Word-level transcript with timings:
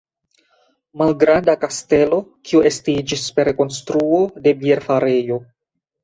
Malgranda 0.99 1.53
kastelo, 1.65 2.17
kiu 2.51 2.61
estiĝis 2.69 3.25
per 3.35 3.47
rekonstruo 3.51 4.23
de 4.47 4.55
bierfarejo. 4.63 5.39